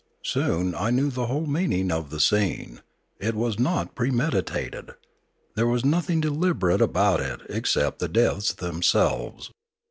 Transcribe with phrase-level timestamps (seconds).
[0.23, 2.81] Soon I knew the whole meaning of the scene.
[3.19, 4.93] It was not premeditated.
[5.53, 9.51] There was nothing 382 Limanora deliberate about it except the deaths themselves.